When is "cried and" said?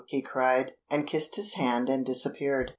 0.19-1.05